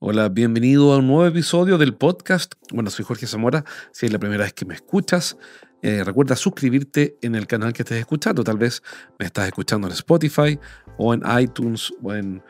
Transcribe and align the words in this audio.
Hola, 0.00 0.28
bienvenido 0.28 0.92
a 0.92 0.98
un 0.98 1.08
nuevo 1.08 1.26
episodio 1.26 1.76
del 1.76 1.92
podcast. 1.92 2.54
Bueno, 2.72 2.88
soy 2.88 3.04
Jorge 3.04 3.26
Zamora. 3.26 3.64
Si 3.90 4.06
es 4.06 4.12
la 4.12 4.20
primera 4.20 4.44
vez 4.44 4.52
que 4.52 4.64
me 4.64 4.74
escuchas, 4.74 5.36
eh, 5.82 6.04
recuerda 6.04 6.36
suscribirte 6.36 7.18
en 7.20 7.34
el 7.34 7.48
canal 7.48 7.72
que 7.72 7.82
estés 7.82 7.98
escuchando. 7.98 8.44
Tal 8.44 8.58
vez 8.58 8.80
me 9.18 9.26
estás 9.26 9.48
escuchando 9.48 9.88
en 9.88 9.94
Spotify 9.94 10.56
o 10.98 11.14
en 11.14 11.22
iTunes 11.40 11.92
o 12.00 12.14
en 12.14 12.40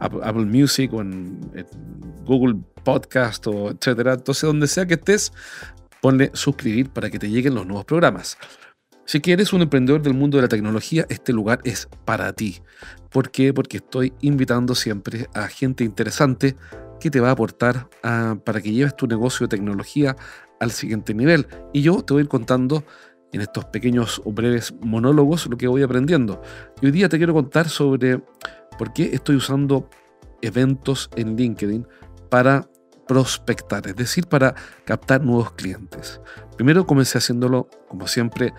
Apple, 0.00 0.44
Music 0.44 0.92
o 0.92 1.00
en, 1.00 1.40
Google 2.26 2.56
Podcast 2.84 3.46
o 3.46 3.70
etcétera. 3.70 4.12
Entonces, 4.12 4.42
donde 4.42 4.66
sea 4.66 4.84
que 4.84 4.94
estés, 4.94 5.32
ponle 6.02 6.30
suscribir 6.34 6.90
para 6.90 7.08
que 7.08 7.18
te 7.18 7.30
lleguen 7.30 7.54
los 7.54 7.64
nuevos 7.64 7.86
programas. 7.86 8.36
Si 9.06 9.22
quieres 9.22 9.54
un 9.54 9.62
emprendedor 9.62 10.02
del 10.02 10.12
mundo 10.12 10.36
de 10.36 10.42
la 10.42 10.48
tecnología, 10.48 11.06
este 11.08 11.32
lugar 11.32 11.60
es 11.64 11.88
para 12.04 12.34
ti. 12.34 12.60
¿Por 13.08 13.30
qué? 13.30 13.54
Porque 13.54 13.78
estoy 13.78 14.12
invitando 14.20 14.74
siempre 14.74 15.26
a 15.32 15.48
gente 15.48 15.84
interesante 15.84 16.54
que 17.00 17.10
te 17.10 17.20
va 17.20 17.28
a 17.28 17.32
aportar 17.32 17.88
uh, 18.04 18.36
para 18.38 18.60
que 18.60 18.72
lleves 18.72 18.96
tu 18.96 19.06
negocio 19.06 19.46
de 19.46 19.56
tecnología 19.56 20.16
al 20.60 20.70
siguiente 20.70 21.14
nivel. 21.14 21.46
Y 21.72 21.82
yo 21.82 22.02
te 22.02 22.12
voy 22.12 22.20
a 22.20 22.24
ir 22.24 22.28
contando 22.28 22.84
en 23.32 23.40
estos 23.40 23.66
pequeños 23.66 24.22
o 24.24 24.32
breves 24.32 24.74
monólogos 24.80 25.46
lo 25.46 25.56
que 25.56 25.68
voy 25.68 25.82
aprendiendo. 25.82 26.40
Y 26.80 26.86
hoy 26.86 26.92
día 26.92 27.08
te 27.08 27.18
quiero 27.18 27.34
contar 27.34 27.68
sobre 27.68 28.22
por 28.78 28.92
qué 28.92 29.10
estoy 29.12 29.36
usando 29.36 29.88
eventos 30.40 31.10
en 31.16 31.36
LinkedIn 31.36 31.86
para 32.30 32.68
prospectar, 33.06 33.86
es 33.86 33.96
decir, 33.96 34.26
para 34.26 34.54
captar 34.84 35.24
nuevos 35.24 35.52
clientes. 35.52 36.20
Primero 36.56 36.86
comencé 36.86 37.18
haciéndolo, 37.18 37.68
como 37.88 38.06
siempre, 38.06 38.52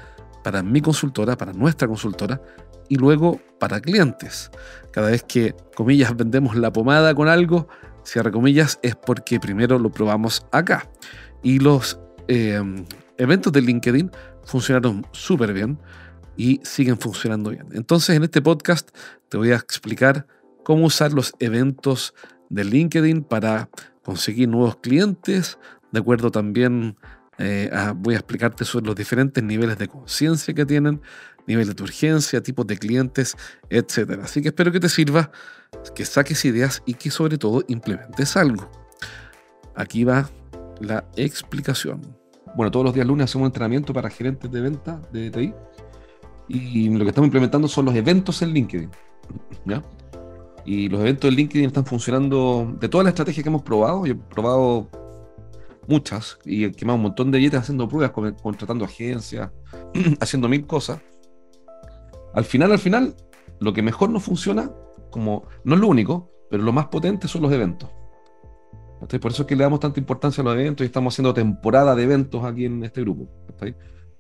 para 0.44 0.64
mi 0.64 0.82
consultora, 0.82 1.38
para 1.38 1.54
nuestra 1.54 1.88
consultora, 1.88 2.42
y 2.90 2.96
luego 2.96 3.40
para 3.60 3.80
clientes. 3.80 4.52
Cada 4.92 5.12
vez 5.12 5.24
que, 5.24 5.56
comillas, 5.76 6.18
vendemos 6.18 6.56
la 6.56 6.74
pomada 6.74 7.14
con 7.14 7.28
algo, 7.28 7.68
cierre 8.04 8.32
comillas, 8.32 8.80
es 8.82 8.96
porque 8.96 9.40
primero 9.40 9.80
lo 9.80 9.92
probamos 9.92 10.46
acá. 10.52 10.90
Y 11.44 11.60
los 11.60 12.00
eh, 12.28 12.62
eventos 13.18 13.54
de 13.54 13.62
LinkedIn 13.62 14.12
funcionaron 14.44 15.06
súper 15.12 15.54
bien 15.54 15.80
y 16.36 16.60
siguen 16.64 16.98
funcionando 16.98 17.52
bien. 17.52 17.68
Entonces 17.74 18.16
en 18.16 18.24
este 18.24 18.42
podcast 18.42 18.90
te 19.28 19.38
voy 19.38 19.52
a 19.52 19.56
explicar 19.56 20.26
cómo 20.64 20.86
usar 20.86 21.14
los 21.14 21.34
eventos 21.40 22.14
de 22.50 22.64
LinkedIn 22.64 23.24
para 23.24 23.70
conseguir 24.04 24.50
nuevos 24.50 24.78
clientes, 24.78 25.58
de 25.92 26.00
acuerdo 26.00 26.32
también 26.32 26.98
eh, 27.38 27.70
voy 27.96 28.16
a 28.16 28.18
explicarte 28.18 28.66
sobre 28.66 28.88
los 28.88 28.96
diferentes 28.96 29.44
niveles 29.44 29.78
de 29.78 29.88
conciencia 29.88 30.54
que 30.54 30.66
tienen, 30.66 31.02
niveles 31.50 31.76
de 31.76 31.84
urgencia, 31.84 32.42
tipos 32.42 32.66
de 32.68 32.78
clientes, 32.78 33.36
etc. 33.70 34.20
Así 34.24 34.42
que 34.42 34.50
espero 34.50 34.72
que 34.72 34.80
te 34.80 34.88
sirva, 34.88 35.32
que 35.96 36.06
saques 36.06 36.46
ideas 36.46 36.82
y 36.86 36.94
que 36.94 37.10
sobre 37.10 37.38
todo 37.38 37.64
implementes 37.68 38.38
algo. 38.38 38.70
Aquí 39.76 40.04
va 40.04 40.30
la 40.80 41.04
explicación. 41.16 42.02
Bueno, 42.56 42.72
todos 42.72 42.86
los 42.86 42.94
días 42.94 43.08
lunes 43.08 43.26
hacemos 43.26 43.46
un 43.46 43.50
entrenamiento 43.50 43.94
para 43.94 44.10
gerentes 44.10 44.50
de 44.52 44.62
venta 44.62 45.02
de 45.12 45.32
TI 45.32 45.54
y 46.48 46.90
lo 46.90 47.04
que 47.04 47.10
estamos 47.10 47.28
implementando 47.28 47.68
son 47.68 47.86
los 47.86 47.96
eventos 47.96 48.42
en 48.42 48.54
LinkedIn. 48.54 48.92
¿ya? 49.66 49.84
Y 50.66 50.88
los 50.88 51.02
eventos 51.02 51.30
en 51.30 51.36
LinkedIn 51.36 51.68
están 51.68 51.86
funcionando 51.86 52.76
de 52.80 52.90
todas 52.90 53.06
las 53.06 53.12
estrategias 53.12 53.44
que 53.44 53.50
hemos 53.50 53.64
probado. 53.64 54.06
Yo 54.06 54.14
he 54.14 54.16
probado 54.16 54.88
muchas 55.88 56.38
y 56.46 56.66
he 56.66 56.72
quemado 56.72 56.98
un 56.98 57.04
montón 57.04 57.32
de 57.32 57.40
billetes 57.40 57.62
haciendo 57.62 57.88
pruebas, 57.88 58.12
contratando 58.42 58.86
agencias, 58.86 59.50
haciendo 60.20 60.48
mil 60.48 60.68
cosas. 60.68 61.00
Al 62.40 62.46
final, 62.46 62.72
al 62.72 62.80
final, 62.80 63.16
lo 63.60 63.74
que 63.74 63.82
mejor 63.82 64.10
nos 64.12 64.24
funciona, 64.24 64.72
como 65.12 65.44
no 65.66 65.76
es 65.76 65.82
lo 65.82 65.90
único, 65.90 66.32
pero 66.50 66.64
lo 66.64 66.72
más 66.72 66.88
potente 66.88 67.28
son 67.28 67.42
los 67.42 67.52
eventos. 67.52 67.90
Por 69.02 69.32
eso 69.32 69.44
es 69.44 69.46
que 69.46 69.58
le 69.58 69.64
damos 69.64 69.82
tanta 69.82 70.00
importancia 70.00 70.42
a 70.42 70.46
los 70.46 70.54
eventos 70.54 70.86
y 70.86 70.88
estamos 70.88 71.14
haciendo 71.14 71.34
temporada 71.34 71.94
de 71.96 72.04
eventos 72.04 72.42
aquí 72.46 72.64
en 72.64 72.82
este 72.86 73.02
grupo. 73.02 73.28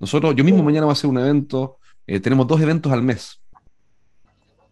Nosotros, 0.01 0.35
yo 0.35 0.43
mismo 0.43 0.61
mañana 0.63 0.85
voy 0.85 0.91
a 0.91 0.97
hacer 0.97 1.09
un 1.09 1.17
evento, 1.17 1.77
eh, 2.05 2.19
tenemos 2.19 2.45
dos 2.45 2.59
eventos 2.59 2.91
al 2.91 3.03
mes. 3.03 3.41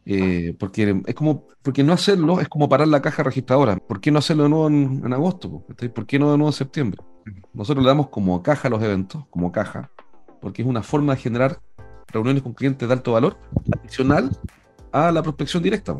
Eh, 0.03 0.53
porque 0.59 1.01
es 1.05 1.15
como, 1.15 1.47
porque 1.61 1.85
no 1.85 1.93
hacerlo 1.93 2.41
es 2.41 2.49
como 2.49 2.67
parar 2.67 2.89
la 2.89 3.01
caja 3.01 3.23
registradora. 3.23 3.77
¿Por 3.77 4.01
qué 4.01 4.11
no 4.11 4.19
hacerlo 4.19 4.43
de 4.43 4.49
nuevo 4.49 4.67
en, 4.67 5.03
en 5.05 5.13
agosto? 5.13 5.63
¿Por 5.95 6.05
qué 6.05 6.19
no 6.19 6.31
de 6.31 6.37
nuevo 6.37 6.49
en 6.49 6.53
septiembre? 6.53 6.99
Nosotros 7.53 7.81
le 7.81 7.87
damos 7.87 8.09
como 8.09 8.43
caja 8.43 8.67
a 8.67 8.71
los 8.71 8.83
eventos, 8.83 9.25
como 9.29 9.53
caja, 9.53 9.89
porque 10.41 10.63
es 10.63 10.67
una 10.67 10.83
forma 10.83 11.15
de 11.15 11.21
generar 11.21 11.61
reuniones 12.07 12.43
con 12.43 12.53
clientes 12.53 12.87
de 12.87 12.93
alto 12.93 13.13
valor 13.13 13.37
adicional 13.79 14.29
a 14.91 15.11
la 15.11 15.21
prospección 15.21 15.63
directa. 15.63 15.95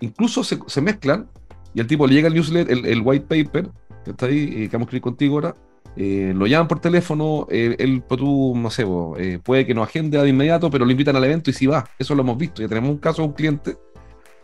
Incluso 0.00 0.44
se, 0.44 0.58
se 0.66 0.80
mezclan 0.80 1.28
y 1.74 1.80
al 1.80 1.86
tipo 1.86 2.06
le 2.06 2.14
llega 2.14 2.28
el 2.28 2.34
newsletter, 2.34 2.70
el, 2.70 2.86
el 2.86 3.02
white 3.02 3.26
paper, 3.26 3.70
que 4.04 4.10
está 4.10 4.26
ahí, 4.26 4.44
eh, 4.44 4.68
que 4.68 4.76
vamos 4.76 4.86
a 4.86 4.88
escribir 4.88 5.02
contigo 5.02 5.34
ahora, 5.36 5.56
eh, 5.96 6.32
lo 6.34 6.46
llaman 6.46 6.66
por 6.66 6.80
teléfono, 6.80 7.46
eh, 7.50 7.76
él, 7.78 8.02
pues 8.06 8.18
tú, 8.18 8.54
no 8.56 8.70
sé, 8.70 8.84
eh, 9.18 9.38
puede 9.42 9.64
que 9.64 9.74
no 9.74 9.82
agende 9.82 10.18
de 10.18 10.28
inmediato, 10.28 10.70
pero 10.70 10.84
lo 10.84 10.90
invitan 10.90 11.14
al 11.14 11.24
evento 11.24 11.50
y 11.50 11.52
si 11.52 11.66
va, 11.66 11.84
eso 11.98 12.14
lo 12.14 12.22
hemos 12.22 12.36
visto. 12.36 12.62
Ya 12.62 12.68
tenemos 12.68 12.90
un 12.90 12.98
caso 12.98 13.22
de 13.22 13.28
un 13.28 13.34
cliente 13.34 13.76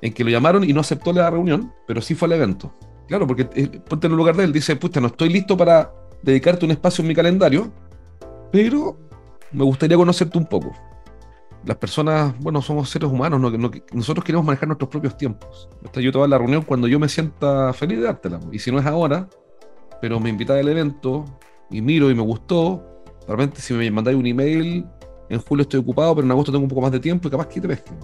en 0.00 0.12
que 0.12 0.22
lo 0.22 0.31
llamaron 0.31 0.62
y 0.65 0.72
no 0.72 0.81
aceptó 0.81 1.12
la 1.12 1.28
reunión, 1.28 1.72
pero 1.87 2.00
sí 2.00 2.15
fue 2.15 2.27
al 2.27 2.32
evento. 2.32 2.72
Claro, 3.09 3.27
porque 3.27 3.44
ponte 3.44 4.06
en 4.06 4.12
el 4.12 4.16
lugar 4.16 4.37
de 4.37 4.44
él, 4.44 4.53
dice, 4.53 4.77
pucha, 4.77 5.00
no 5.00 5.09
estoy 5.09 5.31
listo 5.31 5.56
para 5.56 5.92
dedicarte 6.22 6.65
un 6.65 6.71
espacio 6.71 7.03
en 7.03 7.09
mi 7.09 7.15
calendario, 7.15 7.72
pero 8.53 8.97
me 9.52 9.64
gustaría 9.64 9.96
conocerte 9.96 10.38
un 10.38 10.46
poco. 10.46 10.72
Las 11.64 11.76
personas, 11.76 12.34
bueno, 12.40 12.62
somos 12.62 12.88
seres 12.88 13.10
humanos, 13.10 13.38
no, 13.40 13.50
no, 13.50 13.70
nosotros 13.92 14.24
queremos 14.24 14.46
manejar 14.46 14.68
nuestros 14.68 14.88
propios 14.88 15.16
tiempos. 15.16 15.68
Yo 15.94 16.10
te 16.10 16.18
voy 16.18 16.24
a 16.24 16.28
la 16.28 16.38
reunión 16.38 16.62
cuando 16.62 16.88
yo 16.88 16.98
me 16.98 17.08
sienta 17.08 17.72
feliz 17.74 17.98
de 17.98 18.04
dártela. 18.04 18.40
Y 18.50 18.58
si 18.58 18.72
no 18.72 18.78
es 18.78 18.86
ahora, 18.86 19.28
pero 20.00 20.18
me 20.18 20.30
invita 20.30 20.54
al 20.54 20.68
evento 20.68 21.24
y 21.70 21.82
miro 21.82 22.10
y 22.10 22.14
me 22.14 22.22
gustó. 22.22 23.02
Realmente, 23.26 23.60
si 23.60 23.74
me 23.74 23.90
mandáis 23.90 24.16
un 24.16 24.26
email, 24.26 24.86
en 25.28 25.40
julio 25.40 25.62
estoy 25.62 25.80
ocupado, 25.80 26.14
pero 26.14 26.24
en 26.24 26.30
agosto 26.30 26.50
tengo 26.50 26.64
un 26.64 26.68
poco 26.68 26.80
más 26.80 26.92
de 26.92 27.00
tiempo 27.00 27.28
y 27.28 27.30
capaz 27.30 27.46
que 27.46 27.60
te 27.60 27.68
pesquen. 27.68 27.98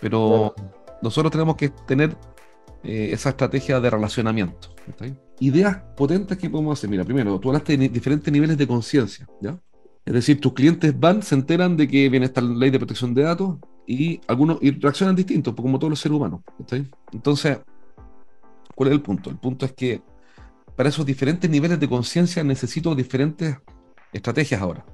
Pero 0.00 0.54
nosotros 1.02 1.30
tenemos 1.30 1.56
que 1.56 1.68
tener 1.68 2.16
eh, 2.82 3.10
esa 3.12 3.30
estrategia 3.30 3.78
de 3.80 3.90
relacionamiento. 3.90 4.68
Ideas 5.40 5.76
potentes 5.96 6.38
que 6.38 6.48
podemos 6.48 6.78
hacer. 6.78 6.88
Mira, 6.88 7.04
primero, 7.04 7.38
tú 7.38 7.48
hablaste 7.48 7.76
de 7.76 7.88
diferentes 7.88 8.32
niveles 8.32 8.56
de 8.56 8.66
conciencia, 8.66 9.26
¿ya? 9.40 9.58
Es 10.06 10.12
decir, 10.12 10.40
tus 10.40 10.52
clientes 10.52 10.98
van, 10.98 11.20
se 11.22 11.34
enteran 11.34 11.76
de 11.76 11.88
que 11.88 12.08
viene 12.08 12.26
esta 12.26 12.40
ley 12.40 12.70
de 12.70 12.78
protección 12.78 13.12
de 13.12 13.22
datos 13.22 13.56
y 13.88 14.20
algunos 14.28 14.58
y 14.62 14.70
reaccionan 14.70 15.16
distintos, 15.16 15.52
como 15.54 15.80
todos 15.80 15.90
los 15.90 16.00
seres 16.00 16.16
humanos. 16.16 16.40
Entonces, 17.12 17.58
¿cuál 18.74 18.88
es 18.88 18.94
el 18.94 19.02
punto? 19.02 19.30
El 19.30 19.36
punto 19.36 19.66
es 19.66 19.72
que 19.72 20.00
para 20.76 20.90
esos 20.90 21.04
diferentes 21.04 21.50
niveles 21.50 21.80
de 21.80 21.88
conciencia 21.88 22.44
necesito 22.44 22.94
diferentes 22.94 23.56
estrategias 24.12 24.62
ahora. 24.62 24.86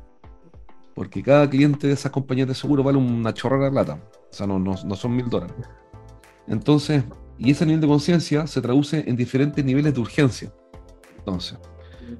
Porque 0.94 1.22
cada 1.22 1.48
cliente 1.48 1.88
de 1.88 1.92
esas 1.92 2.10
compañías 2.10 2.48
de 2.48 2.54
seguro 2.54 2.82
vale 2.82 2.96
una 2.96 3.34
chorrada 3.34 3.66
de 3.66 3.70
plata. 3.70 4.02
O 4.30 4.34
sea, 4.34 4.46
no, 4.46 4.58
no 4.58 4.96
son 4.96 5.14
mil 5.14 5.28
dólares. 5.28 5.56
Entonces, 6.46 7.04
y 7.38 7.50
ese 7.50 7.66
nivel 7.66 7.82
de 7.82 7.86
conciencia 7.86 8.46
se 8.46 8.62
traduce 8.62 9.04
en 9.06 9.16
diferentes 9.16 9.62
niveles 9.62 9.92
de 9.92 10.00
urgencia. 10.00 10.52
Entonces, 11.18 11.58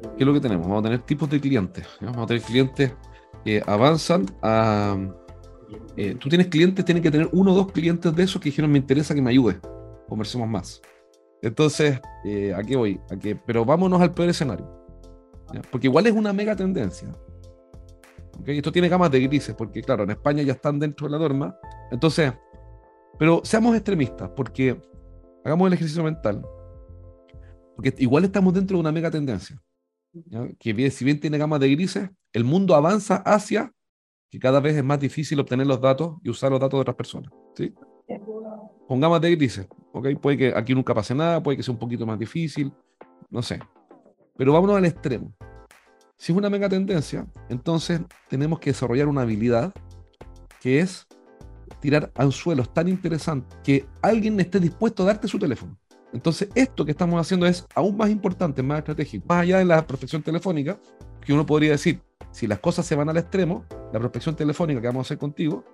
¿qué 0.00 0.18
es 0.18 0.26
lo 0.26 0.32
que 0.32 0.40
tenemos? 0.40 0.66
Vamos 0.66 0.80
a 0.80 0.84
tener 0.84 1.00
tipos 1.00 1.28
de 1.30 1.40
clientes. 1.40 1.86
Vamos 2.00 2.24
a 2.24 2.26
tener 2.26 2.42
clientes 2.42 2.92
que 3.44 3.62
avanzan 3.66 4.26
a... 4.42 4.96
Eh, 5.96 6.16
tú 6.20 6.28
tienes 6.28 6.48
clientes, 6.48 6.84
tienes 6.84 7.02
que 7.02 7.10
tener 7.10 7.28
uno 7.32 7.52
o 7.52 7.54
dos 7.54 7.72
clientes 7.72 8.14
de 8.14 8.22
esos 8.22 8.40
que 8.40 8.50
dijeron, 8.50 8.70
me 8.70 8.78
interesa 8.78 9.14
que 9.14 9.22
me 9.22 9.30
ayude. 9.30 9.58
Conversemos 10.08 10.48
más. 10.48 10.82
Entonces, 11.40 12.00
eh, 12.24 12.54
¿a 12.54 12.62
qué 12.62 12.76
voy? 12.76 13.00
¿A 13.10 13.16
qué? 13.16 13.34
Pero 13.34 13.64
vámonos 13.64 14.00
al 14.00 14.14
peor 14.14 14.28
escenario. 14.28 14.68
Porque 15.70 15.88
igual 15.88 16.06
es 16.06 16.12
una 16.12 16.32
mega 16.32 16.54
tendencia. 16.54 17.08
¿okay? 18.40 18.58
Esto 18.58 18.72
tiene 18.72 18.88
gamas 18.88 19.10
de 19.10 19.20
grises, 19.20 19.54
porque 19.54 19.82
claro, 19.82 20.04
en 20.04 20.10
España 20.10 20.42
ya 20.42 20.52
están 20.52 20.78
dentro 20.78 21.06
de 21.06 21.12
la 21.12 21.18
norma. 21.18 21.56
Entonces, 21.90 22.32
pero 23.18 23.40
seamos 23.44 23.74
extremistas, 23.76 24.30
porque 24.36 24.80
hagamos 25.44 25.66
el 25.66 25.74
ejercicio 25.74 26.02
mental. 26.04 26.44
Porque 27.76 27.94
igual 27.98 28.24
estamos 28.24 28.54
dentro 28.54 28.76
de 28.76 28.80
una 28.80 28.92
mega 28.92 29.10
tendencia. 29.10 29.60
¿Ya? 30.12 30.48
Que 30.58 30.90
si 30.90 31.04
bien 31.04 31.20
tiene 31.20 31.38
gamas 31.38 31.60
de 31.60 31.70
grises, 31.70 32.10
el 32.32 32.44
mundo 32.44 32.74
avanza 32.74 33.16
hacia 33.16 33.72
que 34.30 34.38
cada 34.38 34.60
vez 34.60 34.76
es 34.76 34.84
más 34.84 34.98
difícil 34.98 35.38
obtener 35.40 35.66
los 35.66 35.80
datos 35.80 36.16
y 36.22 36.30
usar 36.30 36.50
los 36.50 36.60
datos 36.60 36.78
de 36.78 36.82
otras 36.82 36.96
personas. 36.96 37.30
¿sí? 37.54 37.74
con 38.92 39.00
gamas 39.00 39.20
de 39.20 39.30
grises. 39.34 39.66
¿okay? 39.92 40.14
Puede 40.16 40.36
que 40.36 40.52
aquí 40.54 40.74
nunca 40.74 40.94
pase 40.94 41.14
nada, 41.14 41.42
puede 41.42 41.56
que 41.56 41.62
sea 41.62 41.72
un 41.72 41.78
poquito 41.78 42.04
más 42.04 42.18
difícil, 42.18 42.72
no 43.30 43.42
sé. 43.42 43.58
Pero 44.36 44.52
vámonos 44.52 44.76
al 44.76 44.84
extremo. 44.84 45.32
Si 46.18 46.30
es 46.30 46.38
una 46.38 46.50
mega 46.50 46.68
tendencia, 46.68 47.26
entonces 47.48 48.00
tenemos 48.28 48.58
que 48.58 48.70
desarrollar 48.70 49.08
una 49.08 49.22
habilidad 49.22 49.72
que 50.60 50.80
es 50.80 51.06
tirar 51.80 52.12
anzuelos 52.14 52.72
tan 52.72 52.86
interesantes 52.86 53.58
que 53.64 53.86
alguien 54.02 54.38
esté 54.38 54.60
dispuesto 54.60 55.02
a 55.02 55.06
darte 55.06 55.26
su 55.26 55.38
teléfono. 55.38 55.78
Entonces, 56.12 56.48
esto 56.54 56.84
que 56.84 56.90
estamos 56.90 57.20
haciendo 57.20 57.46
es 57.46 57.66
aún 57.74 57.96
más 57.96 58.10
importante, 58.10 58.62
más 58.62 58.78
estratégico. 58.78 59.24
Más 59.28 59.42
allá 59.42 59.58
de 59.58 59.64
la 59.64 59.86
prospección 59.86 60.22
telefónica, 60.22 60.78
que 61.20 61.32
uno 61.32 61.46
podría 61.46 61.70
decir, 61.72 62.00
si 62.30 62.46
las 62.46 62.58
cosas 62.58 62.86
se 62.86 62.94
van 62.94 63.08
al 63.08 63.16
extremo, 63.16 63.64
la 63.92 63.98
prospección 63.98 64.34
telefónica 64.34 64.80
que 64.80 64.86
vamos 64.86 65.06
a 65.06 65.08
hacer 65.08 65.18
contigo 65.18 65.64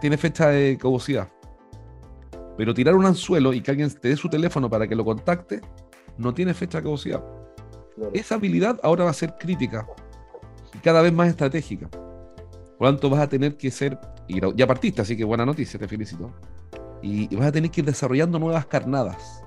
tiene 0.00 0.16
fecha 0.16 0.48
de 0.48 0.76
caducidad. 0.80 1.28
Pero 2.56 2.74
tirar 2.74 2.94
un 2.94 3.06
anzuelo 3.06 3.52
y 3.52 3.60
que 3.60 3.70
alguien 3.70 3.90
te 3.90 4.08
dé 4.08 4.16
su 4.16 4.28
teléfono 4.28 4.68
para 4.68 4.86
que 4.86 4.94
lo 4.94 5.04
contacte, 5.04 5.60
no 6.18 6.34
tiene 6.34 6.54
fecha 6.54 6.78
de 6.78 6.84
caducidad. 6.84 7.24
Esa 8.12 8.36
habilidad 8.36 8.78
ahora 8.82 9.04
va 9.04 9.10
a 9.10 9.14
ser 9.14 9.36
crítica 9.38 9.86
y 10.74 10.78
cada 10.78 11.02
vez 11.02 11.12
más 11.12 11.28
estratégica. 11.28 11.88
Por 11.88 12.88
lo 12.88 12.92
tanto, 12.92 13.10
vas 13.10 13.20
a 13.20 13.28
tener 13.28 13.56
que 13.56 13.70
ser, 13.70 13.98
y 14.26 14.40
ya 14.56 14.66
partiste, 14.66 15.02
así 15.02 15.16
que 15.16 15.24
buena 15.24 15.46
noticia, 15.46 15.78
te 15.78 15.86
felicito. 15.86 16.32
Y, 17.02 17.34
vas 17.36 17.46
a 17.46 17.52
tener 17.52 17.70
que 17.70 17.80
ir 17.80 17.86
desarrollando 17.86 18.38
nuevas 18.38 18.66
carnadas. 18.66 19.43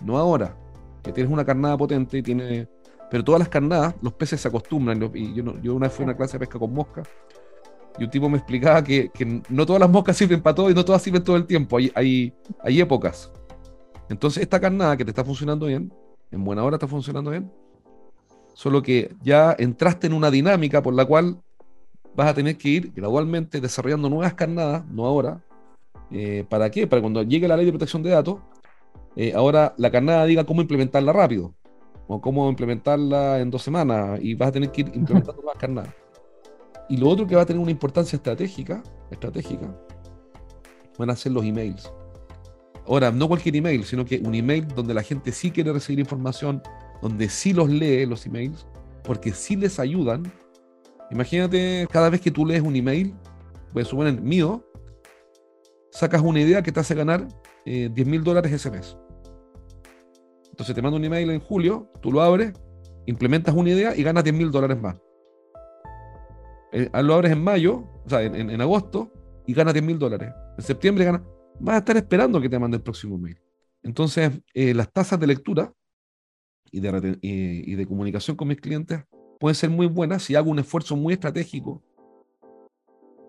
No 0.00 0.18
ahora, 0.18 0.56
que 1.02 1.12
tienes 1.12 1.32
una 1.32 1.44
carnada 1.44 1.76
potente 1.76 2.18
y 2.18 2.22
tiene. 2.22 2.68
Pero 3.10 3.22
todas 3.22 3.38
las 3.38 3.48
carnadas, 3.48 3.94
los 4.02 4.12
peces 4.12 4.40
se 4.40 4.48
acostumbran. 4.48 5.10
Y 5.14 5.34
yo, 5.34 5.60
yo 5.60 5.74
una 5.74 5.86
vez 5.86 5.94
fui 5.94 6.02
a 6.04 6.06
una 6.06 6.16
clase 6.16 6.34
de 6.34 6.40
pesca 6.40 6.58
con 6.58 6.72
mosca 6.72 7.02
y 7.98 8.04
un 8.04 8.10
tipo 8.10 8.28
me 8.28 8.36
explicaba 8.36 8.82
que, 8.82 9.10
no 9.48 9.66
todas 9.66 9.80
las 9.80 9.90
moscas 9.90 10.16
sirven 10.16 10.42
para 10.42 10.54
todo 10.54 10.70
y 10.70 10.74
no 10.74 10.84
todas 10.84 11.02
sirven 11.02 11.24
todo 11.24 11.36
el 11.36 11.46
tiempo. 11.46 11.78
Hay, 11.78 11.90
hay, 11.94 12.32
hay 12.62 12.80
épocas. 12.80 13.32
Entonces, 14.08 14.42
esta 14.42 14.60
carnada 14.60 14.96
que 14.96 15.04
te 15.04 15.10
está 15.10 15.24
funcionando 15.24 15.66
bien, 15.66 15.92
en 16.30 16.44
buena 16.44 16.62
hora 16.62 16.76
está 16.76 16.86
funcionando 16.86 17.30
bien, 17.30 17.50
solo 18.54 18.82
que 18.82 19.14
ya 19.22 19.54
entraste 19.58 20.06
en 20.06 20.12
una 20.12 20.30
dinámica 20.30 20.82
por 20.82 20.94
la 20.94 21.04
cual 21.04 21.38
vas 22.14 22.28
a 22.28 22.34
tener 22.34 22.56
que 22.56 22.68
ir 22.68 22.92
gradualmente 22.94 23.60
desarrollando 23.60 24.08
nuevas 24.08 24.34
carnadas, 24.34 24.84
no 24.86 25.06
ahora. 25.06 25.42
Eh, 26.10 26.44
¿Para 26.48 26.70
qué? 26.70 26.86
Para 26.86 27.02
cuando 27.02 27.22
llegue 27.22 27.48
la 27.48 27.56
ley 27.56 27.66
de 27.66 27.72
protección 27.72 28.02
de 28.02 28.10
datos, 28.10 28.38
eh, 29.16 29.32
ahora 29.34 29.74
la 29.78 29.90
carnada 29.90 30.24
diga 30.26 30.44
cómo 30.44 30.60
implementarla 30.60 31.12
rápido 31.12 31.54
o 32.06 32.20
cómo 32.20 32.48
implementarla 32.48 33.40
en 33.40 33.50
dos 33.50 33.62
semanas 33.62 34.20
y 34.22 34.34
vas 34.34 34.50
a 34.50 34.52
tener 34.52 34.70
que 34.70 34.82
ir 34.82 34.88
implementando 34.94 35.42
nuevas 35.42 35.58
carnadas. 35.58 35.94
Y 36.88 36.98
lo 36.98 37.08
otro 37.08 37.26
que 37.26 37.34
va 37.34 37.42
a 37.42 37.46
tener 37.46 37.60
una 37.60 37.70
importancia 37.70 38.16
estratégica, 38.16 38.82
estratégica 39.10 39.74
van 40.98 41.10
a 41.10 41.16
ser 41.16 41.32
los 41.32 41.44
emails. 41.44 41.92
Ahora, 42.86 43.10
no 43.10 43.26
cualquier 43.26 43.56
email, 43.56 43.84
sino 43.84 44.04
que 44.04 44.18
un 44.24 44.34
email 44.34 44.66
donde 44.68 44.94
la 44.94 45.02
gente 45.02 45.32
sí 45.32 45.50
quiere 45.50 45.72
recibir 45.72 45.98
información, 45.98 46.62
donde 47.02 47.28
sí 47.28 47.52
los 47.52 47.68
lee 47.68 48.06
los 48.06 48.24
emails, 48.26 48.66
porque 49.02 49.32
sí 49.32 49.56
les 49.56 49.80
ayudan. 49.80 50.32
Imagínate, 51.10 51.88
cada 51.90 52.10
vez 52.10 52.20
que 52.20 52.30
tú 52.30 52.46
lees 52.46 52.62
un 52.62 52.76
email, 52.76 53.14
a 53.74 53.84
suponer 53.84 54.20
mío, 54.20 54.64
sacas 55.90 56.22
una 56.22 56.40
idea 56.40 56.62
que 56.62 56.72
te 56.72 56.80
hace 56.80 56.94
ganar 56.94 57.26
10 57.64 57.98
eh, 57.98 58.04
mil 58.04 58.22
dólares 58.22 58.52
ese 58.52 58.70
mes. 58.70 58.96
Entonces 60.56 60.74
te 60.74 60.80
mando 60.80 60.96
un 60.96 61.04
email 61.04 61.28
en 61.30 61.40
julio, 61.40 61.92
tú 62.00 62.10
lo 62.10 62.22
abres, 62.22 62.54
implementas 63.04 63.54
una 63.54 63.68
idea 63.68 63.94
y 63.94 64.02
ganas 64.02 64.24
10 64.24 64.34
mil 64.34 64.50
dólares 64.50 64.80
más. 64.80 64.96
Eh, 66.72 66.88
lo 67.02 67.12
abres 67.12 67.32
en 67.32 67.44
mayo, 67.44 67.84
o 68.06 68.08
sea, 68.08 68.22
en, 68.22 68.58
agosto, 68.62 69.12
y 69.46 69.52
ganas 69.52 69.74
10 69.74 69.84
mil 69.84 69.98
dólares. 69.98 70.32
En 70.56 70.64
septiembre 70.64 71.04
ganas 71.04 71.20
vas 71.60 71.74
a 71.74 71.78
estar 71.78 71.98
esperando 71.98 72.40
que 72.40 72.48
te 72.48 72.58
mande 72.58 72.78
el 72.78 72.82
próximo 72.82 73.18
mail. 73.18 73.38
Entonces, 73.82 74.30
eh, 74.54 74.72
las 74.72 74.90
tasas 74.90 75.20
de 75.20 75.26
lectura 75.26 75.74
y 76.72 76.80
de, 76.80 77.18
y 77.20 77.74
de 77.74 77.86
comunicación 77.86 78.34
con 78.34 78.48
mis 78.48 78.58
clientes 78.58 79.04
pueden 79.38 79.54
ser 79.54 79.68
muy 79.68 79.86
buenas 79.86 80.22
si 80.22 80.36
hago 80.36 80.50
un 80.50 80.58
esfuerzo 80.58 80.96
muy 80.96 81.12
estratégico 81.12 81.82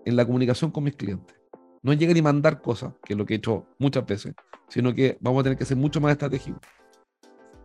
en 0.05 0.15
la 0.15 0.25
comunicación 0.25 0.71
con 0.71 0.85
mis 0.85 0.95
clientes. 0.95 1.35
No 1.81 1.91
llega 1.91 2.13
ni 2.13 2.21
mandar 2.21 2.61
cosas, 2.61 2.93
que 3.03 3.13
es 3.13 3.19
lo 3.19 3.25
que 3.25 3.33
he 3.33 3.37
hecho 3.37 3.65
muchas 3.79 4.05
veces, 4.05 4.33
sino 4.69 4.93
que 4.93 5.17
vamos 5.19 5.41
a 5.41 5.43
tener 5.43 5.57
que 5.57 5.65
ser 5.65 5.75
mucho 5.75 5.99
más 5.99 6.13
estratégicos. 6.13 6.61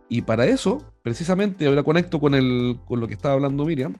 Y 0.09 0.21
para 0.21 0.45
eso, 0.45 0.93
precisamente, 1.01 1.65
ahora 1.65 1.83
conecto 1.83 2.19
con, 2.19 2.35
el, 2.35 2.79
con 2.85 2.99
lo 2.99 3.07
que 3.07 3.13
estaba 3.13 3.35
hablando 3.35 3.65
Miriam, 3.65 3.97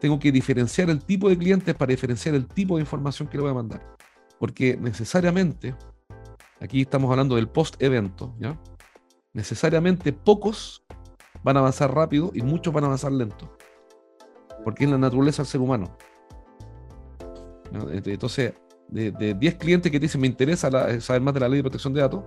tengo 0.00 0.18
que 0.18 0.32
diferenciar 0.32 0.90
el 0.90 1.02
tipo 1.02 1.28
de 1.28 1.38
clientes 1.38 1.74
para 1.74 1.90
diferenciar 1.90 2.34
el 2.34 2.46
tipo 2.46 2.76
de 2.76 2.82
información 2.82 3.28
que 3.28 3.36
le 3.36 3.42
voy 3.42 3.52
a 3.52 3.54
mandar. 3.54 3.96
Porque 4.38 4.76
necesariamente 4.76 5.74
aquí 6.60 6.82
estamos 6.82 7.10
hablando 7.10 7.36
del 7.36 7.48
post-evento, 7.48 8.34
¿ya? 8.38 8.58
Necesariamente 9.32 10.12
pocos 10.12 10.84
van 11.42 11.56
a 11.56 11.60
avanzar 11.60 11.94
rápido 11.94 12.30
y 12.34 12.42
muchos 12.42 12.72
van 12.72 12.84
a 12.84 12.86
avanzar 12.86 13.12
lento, 13.12 13.56
porque 14.62 14.84
es 14.84 14.90
la 14.90 14.98
naturaleza 14.98 15.42
del 15.42 15.48
ser 15.48 15.60
humano. 15.60 15.96
Entonces, 17.92 18.54
de 18.88 19.34
10 19.34 19.54
clientes 19.56 19.90
que 19.90 19.98
te 19.98 20.04
dicen 20.04 20.20
me 20.20 20.26
interesa 20.26 20.70
saber 21.00 21.22
más 21.22 21.34
de 21.34 21.40
la 21.40 21.48
ley 21.48 21.58
de 21.58 21.62
protección 21.64 21.92
de 21.92 22.00
datos, 22.00 22.24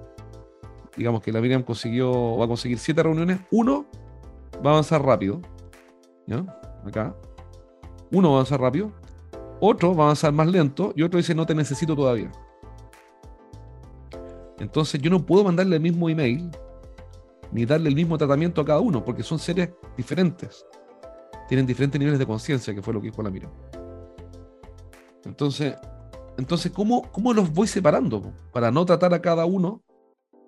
digamos 0.97 1.21
que 1.21 1.31
la 1.31 1.39
Miriam 1.39 1.63
consiguió, 1.63 2.37
va 2.37 2.45
a 2.45 2.47
conseguir 2.47 2.79
7 2.79 3.03
reuniones, 3.03 3.39
uno 3.51 3.85
va 4.65 4.71
a 4.71 4.73
avanzar 4.73 5.03
rápido, 5.03 5.41
¿ya? 6.25 6.39
Acá. 6.85 7.15
Uno 8.11 8.29
va 8.29 8.35
a 8.35 8.37
avanzar 8.39 8.59
rápido, 8.59 8.91
otro 9.59 9.95
va 9.95 10.03
a 10.03 10.07
avanzar 10.07 10.33
más 10.33 10.47
lento 10.47 10.93
y 10.95 11.03
otro 11.03 11.17
dice 11.17 11.35
no 11.35 11.45
te 11.45 11.55
necesito 11.55 11.95
todavía. 11.95 12.31
Entonces 14.59 14.99
yo 15.01 15.09
no 15.09 15.25
puedo 15.25 15.43
mandarle 15.43 15.75
el 15.75 15.81
mismo 15.81 16.09
email 16.09 16.49
ni 17.51 17.65
darle 17.65 17.89
el 17.89 17.95
mismo 17.95 18.17
tratamiento 18.17 18.61
a 18.61 18.65
cada 18.65 18.79
uno, 18.79 19.03
porque 19.03 19.23
son 19.23 19.39
seres 19.39 19.69
diferentes. 19.95 20.65
Tienen 21.47 21.65
diferentes 21.65 21.97
niveles 21.97 22.19
de 22.19 22.25
conciencia, 22.25 22.73
que 22.75 22.81
fue 22.81 22.93
lo 22.93 22.99
que 22.99 23.07
dijo 23.07 23.21
la 23.23 23.29
Mira. 23.29 23.49
Entonces, 25.23 25.75
entonces 26.37 26.71
¿cómo, 26.71 27.09
¿cómo 27.11 27.33
los 27.33 27.53
voy 27.53 27.67
separando? 27.67 28.33
Para 28.51 28.71
no 28.71 28.85
tratar 28.85 29.13
a 29.13 29.21
cada 29.21 29.45
uno, 29.45 29.81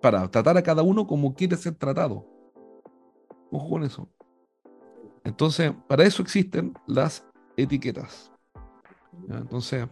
para 0.01 0.29
tratar 0.29 0.57
a 0.57 0.63
cada 0.63 0.81
uno 0.81 1.07
como 1.07 1.33
quiere 1.33 1.55
ser 1.57 1.75
tratado. 1.75 2.25
Ojo 3.51 3.69
con 3.69 3.83
eso. 3.83 4.07
Entonces, 5.23 5.73
para 5.87 6.03
eso 6.03 6.21
existen 6.21 6.73
las 6.87 7.25
etiquetas. 7.57 8.31
Entonces, 9.29 9.87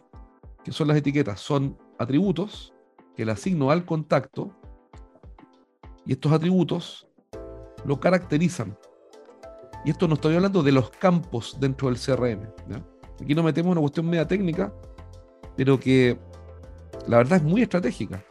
¿qué 0.64 0.72
son 0.72 0.88
las 0.88 0.98
etiquetas? 0.98 1.40
Son 1.40 1.78
atributos 1.98 2.74
que 3.16 3.26
le 3.26 3.32
asigno 3.32 3.72
al 3.72 3.86
contacto 3.86 4.52
y 6.06 6.14
estos 6.14 6.32
atributos 6.32 7.08
lo 7.86 8.00
caracterizan. 8.00 8.78
Y 9.84 9.92
esto 9.92 10.08
no 10.08 10.16
estoy 10.16 10.36
hablando 10.36 10.64
de 10.64 10.72
los 10.72 10.90
campos 10.90 11.58
dentro 11.60 11.90
del 11.90 11.98
CRM. 11.98 12.48
Aquí 13.22 13.36
nos 13.36 13.46
metemos 13.46 13.68
en 13.68 13.72
una 13.74 13.82
cuestión 13.82 14.10
media 14.10 14.28
técnica, 14.28 14.74
pero 15.56 15.80
que 15.80 16.18
la 17.08 17.18
verdad 17.18 17.38
es 17.38 17.44
muy 17.44 17.62
estratégica. 17.62 18.24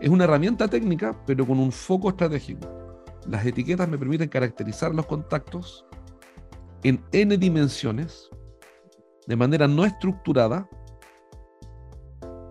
Es 0.00 0.08
una 0.10 0.24
herramienta 0.24 0.68
técnica, 0.68 1.16
pero 1.26 1.46
con 1.46 1.58
un 1.58 1.72
foco 1.72 2.10
estratégico. 2.10 2.68
Las 3.28 3.44
etiquetas 3.44 3.88
me 3.88 3.98
permiten 3.98 4.28
caracterizar 4.28 4.94
los 4.94 5.06
contactos 5.06 5.86
en 6.82 7.02
n 7.12 7.36
dimensiones, 7.36 8.30
de 9.26 9.36
manera 9.36 9.66
no 9.66 9.84
estructurada, 9.84 10.68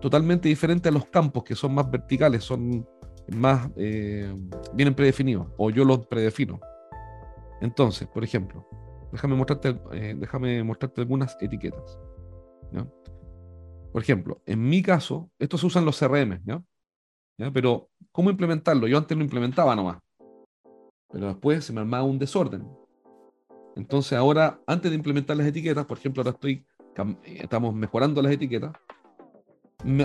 totalmente 0.00 0.48
diferente 0.48 0.88
a 0.88 0.92
los 0.92 1.06
campos 1.06 1.44
que 1.44 1.54
son 1.54 1.74
más 1.74 1.90
verticales, 1.90 2.44
son 2.44 2.86
más, 3.34 3.70
eh, 3.76 4.34
vienen 4.74 4.94
predefinidos, 4.94 5.48
o 5.56 5.70
yo 5.70 5.84
los 5.84 6.06
predefino. 6.06 6.60
Entonces, 7.60 8.06
por 8.08 8.22
ejemplo, 8.22 8.68
déjame 9.12 9.34
mostrarte, 9.34 9.80
eh, 9.92 10.14
déjame 10.18 10.62
mostrarte 10.62 11.00
algunas 11.00 11.36
etiquetas. 11.40 11.98
Por 13.92 14.02
ejemplo, 14.02 14.42
en 14.44 14.68
mi 14.68 14.82
caso, 14.82 15.30
estos 15.38 15.60
se 15.60 15.66
usan 15.66 15.86
los 15.86 15.98
CRM, 15.98 16.42
¿ya? 16.44 16.62
Pero, 17.36 17.90
¿cómo 18.12 18.30
implementarlo? 18.30 18.86
Yo 18.86 18.96
antes 18.96 19.16
lo 19.16 19.22
implementaba 19.22 19.76
nomás, 19.76 19.98
pero 21.10 21.28
después 21.28 21.64
se 21.64 21.72
me 21.72 21.80
armaba 21.80 22.04
un 22.04 22.18
desorden. 22.18 22.66
Entonces, 23.76 24.14
ahora, 24.14 24.58
antes 24.66 24.90
de 24.90 24.96
implementar 24.96 25.36
las 25.36 25.46
etiquetas, 25.46 25.84
por 25.84 25.98
ejemplo, 25.98 26.22
ahora 26.22 26.30
estoy, 26.30 26.64
estamos 27.24 27.74
mejorando 27.74 28.22
las 28.22 28.32
etiquetas, 28.32 28.72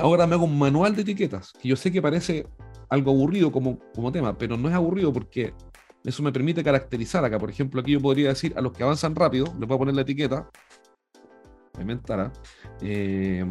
ahora 0.01 0.27
me 0.27 0.35
hago 0.35 0.43
un 0.43 0.59
manual 0.59 0.93
de 0.95 1.03
etiquetas, 1.03 1.53
que 1.53 1.69
yo 1.69 1.75
sé 1.77 1.91
que 1.91 2.01
parece 2.01 2.45
algo 2.89 3.11
aburrido 3.11 3.51
como, 3.51 3.79
como 3.95 4.11
tema, 4.11 4.38
pero 4.38 4.57
no 4.57 4.67
es 4.67 4.75
aburrido 4.75 5.13
porque 5.13 5.53
eso 6.03 6.21
me 6.21 6.33
permite 6.33 6.63
caracterizar 6.63 7.23
acá. 7.23 7.39
Por 7.39 7.50
ejemplo, 7.50 7.79
aquí 7.79 7.93
yo 7.93 8.01
podría 8.01 8.29
decir 8.29 8.53
a 8.57 8.61
los 8.61 8.73
que 8.73 8.83
avanzan 8.83 9.15
rápido, 9.15 9.45
les 9.57 9.67
voy 9.67 9.75
a 9.75 9.79
poner 9.79 9.95
la 9.95 10.01
etiqueta, 10.01 10.50
me 11.77 11.83
inventará, 11.83 12.31
eh, 12.81 13.45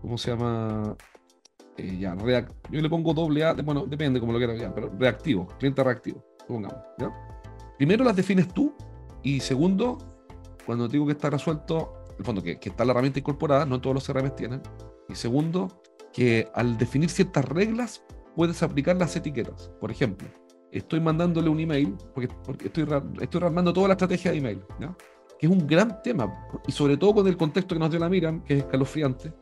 ¿cómo 0.00 0.16
se 0.16 0.30
llama? 0.30 0.96
Eh, 1.78 1.98
ya, 1.98 2.14
react, 2.14 2.52
yo 2.70 2.80
le 2.80 2.88
pongo 2.88 3.12
doble 3.12 3.44
A, 3.44 3.52
bueno, 3.54 3.84
depende 3.86 4.18
como 4.18 4.32
lo 4.32 4.38
quieras, 4.38 4.58
ya, 4.58 4.74
pero 4.74 4.90
reactivo, 4.98 5.46
cliente 5.58 5.84
reactivo, 5.84 6.24
pongamos, 6.48 6.78
¿ya? 6.98 7.12
Primero 7.76 8.02
las 8.02 8.16
defines 8.16 8.48
tú 8.48 8.74
y 9.22 9.40
segundo, 9.40 9.98
cuando 10.64 10.88
digo 10.88 11.04
que 11.04 11.12
está 11.12 11.28
resuelto, 11.28 12.04
el 12.18 12.24
fondo 12.24 12.42
que, 12.42 12.58
que 12.58 12.70
está 12.70 12.84
la 12.84 12.92
herramienta 12.92 13.18
incorporada, 13.18 13.66
no 13.66 13.80
todos 13.80 13.94
los 13.94 14.06
CRM 14.06 14.34
tienen, 14.34 14.62
y 15.08 15.14
segundo, 15.14 15.82
que 16.12 16.48
al 16.54 16.78
definir 16.78 17.10
ciertas 17.10 17.44
reglas 17.44 18.02
puedes 18.34 18.62
aplicar 18.62 18.96
las 18.96 19.14
etiquetas. 19.16 19.70
Por 19.78 19.90
ejemplo, 19.90 20.28
estoy 20.72 21.00
mandándole 21.00 21.50
un 21.50 21.60
email, 21.60 21.94
porque, 22.14 22.28
porque 22.44 22.66
estoy, 22.66 22.86
estoy 23.20 23.42
armando 23.42 23.72
toda 23.72 23.88
la 23.88 23.94
estrategia 23.94 24.30
de 24.30 24.38
email, 24.38 24.62
que 25.38 25.46
es 25.46 25.52
un 25.52 25.66
gran 25.66 26.00
tema, 26.02 26.32
y 26.66 26.72
sobre 26.72 26.96
todo 26.96 27.16
con 27.16 27.26
el 27.26 27.36
contexto 27.36 27.74
que 27.74 27.78
nos 27.78 27.90
dio 27.90 28.00
la 28.00 28.08
Miriam, 28.08 28.42
que 28.44 28.54
es 28.54 28.60
escalofriante, 28.60 29.32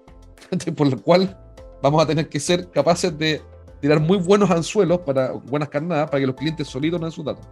por 0.77 0.89
lo 0.89 1.01
cual 1.01 1.44
vamos 1.85 2.03
a 2.03 2.07
tener 2.07 2.31
que 2.31 2.41
ser 2.41 2.71
capaces 2.71 3.17
de 3.19 3.43
tirar 3.79 4.01
muy 4.01 4.17
buenos 4.17 4.51
anzuelos 4.51 5.01
para 5.01 5.33
buenas 5.33 5.69
carnadas 5.69 6.09
para 6.09 6.19
que 6.19 6.27
los 6.27 6.35
clientes 6.35 6.67
solitos 6.67 6.99
den 6.99 7.11
sus 7.11 7.23
datos. 7.23 7.47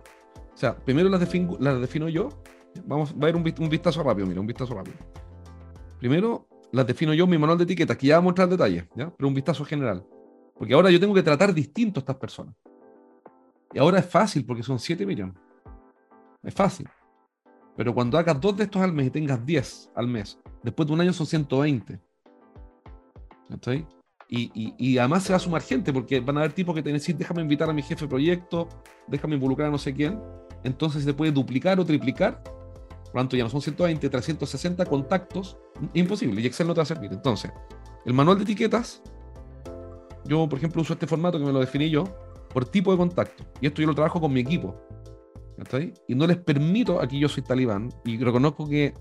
O 0.55 0.57
sea, 0.57 0.75
primero 0.75 1.11
las 1.11 1.21
defino, 1.21 1.55
las 1.61 1.79
defino 1.79 2.09
yo. 2.09 2.31
Vamos 2.87 3.11
a 3.11 3.25
ver 3.27 3.37
un, 3.37 3.43
vistazo 3.43 4.03
rápido, 4.03 4.27
mira, 4.27 4.41
un 4.41 4.47
vistazo 4.47 4.73
rápido. 4.73 4.97
Primero 5.99 6.49
las 6.73 6.87
defino 6.87 7.13
yo 7.13 7.25
en 7.25 7.31
mi 7.31 7.37
manual 7.37 7.59
de 7.59 7.65
etiquetas, 7.65 7.99
que 7.99 8.07
ya 8.07 8.17
vamos 8.17 8.29
a 8.29 8.31
mostrar 8.31 8.49
detalles, 8.49 8.85
¿ya? 8.97 9.13
pero 9.15 9.29
un 9.29 9.35
vistazo 9.35 9.67
general. 9.67 10.03
Porque 10.55 10.73
ahora 10.73 10.91
yo 10.91 10.99
tengo 10.99 11.13
que 11.13 11.23
tratar 11.23 11.53
distinto 11.53 12.01
a 12.01 12.03
estas 12.03 12.17
personas. 12.17 12.55
Y 13.75 13.79
ahora 13.79 13.99
es 13.99 14.07
fácil 14.07 14.47
porque 14.47 14.63
son 14.63 14.79
7 14.79 15.05
millones. 15.05 15.37
Es 16.43 16.55
fácil. 16.55 16.89
Pero 17.77 17.93
cuando 17.93 18.17
hagas 18.17 18.41
dos 18.41 18.57
de 18.57 18.65
estos 18.65 18.81
al 18.81 18.95
mes 18.95 19.09
y 19.09 19.11
tengas 19.11 19.45
10 19.45 19.91
al 19.95 20.09
mes, 20.09 20.39
después 20.63 20.87
de 20.87 20.95
un 20.95 21.03
año 21.03 21.13
son 21.13 21.27
120. 21.27 22.01
¿Está 23.51 23.73
y, 24.35 24.75
y, 24.79 24.97
además 24.97 25.25
se 25.25 25.33
va 25.35 25.37
a 25.37 25.41
sumar 25.41 25.61
gente, 25.61 25.93
porque 25.93 26.21
van 26.21 26.39
a 26.39 26.41
haber 26.41 26.53
tipos 26.53 26.75
que 26.75 26.83
te 26.83 26.91
decir, 26.91 27.15
déjame 27.15 27.43
invitar 27.43 27.69
a 27.69 27.75
mi 27.75 27.83
jefe 27.83 28.09
proyecto, 28.09 28.67
déjame 29.07 29.35
involucrar 29.35 29.69
a 29.69 29.71
no 29.71 29.77
sé 29.77 29.93
quién. 29.93 30.19
Entonces 30.65 31.05
se 31.05 31.13
puede 31.13 31.33
duplicar 31.33 31.79
o 31.79 31.85
triplicar. 31.85 32.43
Por 32.43 33.15
lo 33.15 33.21
tanto, 33.21 33.37
ya 33.37 33.45
no 33.45 33.51
son 33.51 33.61
120, 33.61 34.09
360 34.09 34.87
contactos. 34.87 35.59
Imposible. 35.93 36.41
Y 36.41 36.47
Excel 36.47 36.67
no 36.67 36.73
te 36.73 36.79
va 36.79 36.85
a 36.85 36.87
servir. 36.87 37.13
Entonces, 37.13 37.53
el 38.07 38.15
manual 38.15 38.39
de 38.39 38.45
etiquetas, 38.45 39.03
yo, 40.25 40.49
por 40.49 40.59
ejemplo, 40.59 40.81
uso 40.81 40.95
este 40.95 41.07
formato 41.07 41.39
que 41.39 41.45
me 41.45 41.53
lo 41.53 41.61
definí 41.61 41.91
yo, 41.91 42.05
por 42.55 42.65
tipo 42.65 42.91
de 42.91 42.97
contacto. 42.97 43.45
Y 43.61 43.67
esto 43.67 43.83
yo 43.83 43.89
lo 43.89 43.95
trabajo 43.95 44.19
con 44.19 44.33
mi 44.33 44.41
equipo. 44.41 44.75
ahí? 45.73 45.93
Y 46.09 46.15
no 46.15 46.27
les 46.27 46.39
permito, 46.39 47.03
aquí 47.03 47.19
yo 47.19 47.29
soy 47.29 47.43
talibán, 47.43 47.91
y 48.07 48.17
reconozco 48.17 48.67
que 48.67 48.95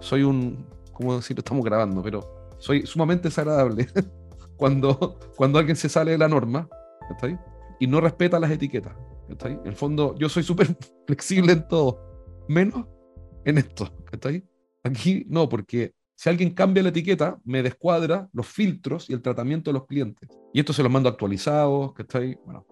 soy 0.00 0.22
un, 0.22 0.64
¿cómo 0.94 1.16
decirlo? 1.16 1.40
Estamos 1.40 1.62
grabando, 1.62 2.02
pero 2.02 2.54
soy 2.58 2.86
sumamente 2.86 3.28
desagradable. 3.28 3.86
cuando, 4.58 5.18
cuando 5.36 5.58
alguien 5.58 5.76
se 5.76 5.88
sale 5.88 6.10
de 6.10 6.18
la 6.18 6.28
norma, 6.28 6.68
¿está 7.10 7.28
Y 7.80 7.86
no 7.86 8.02
respeta 8.02 8.38
las 8.38 8.50
etiquetas, 8.50 8.94
¿está 9.30 9.48
En 9.48 9.66
el 9.66 9.74
fondo, 9.74 10.14
yo 10.18 10.28
soy 10.28 10.42
súper 10.42 10.76
flexible 11.06 11.52
en 11.52 11.66
todo, 11.66 12.44
menos 12.48 12.84
en 13.46 13.56
esto, 13.56 13.88
¿está 14.12 14.28
Aquí 14.84 15.24
no, 15.28 15.48
porque 15.48 15.94
si 16.14 16.28
alguien 16.28 16.50
cambia 16.52 16.82
la 16.82 16.88
etiqueta, 16.90 17.38
me 17.44 17.62
descuadra 17.62 18.28
los 18.32 18.46
filtros 18.46 19.08
y 19.08 19.12
el 19.12 19.22
tratamiento 19.22 19.70
de 19.70 19.74
los 19.74 19.86
clientes. 19.86 20.28
Y 20.52 20.60
esto 20.60 20.72
se 20.72 20.82
los 20.82 20.90
mando 20.90 21.08
actualizados, 21.08 21.92
¿está 21.98 22.18
Bueno. 22.44 22.66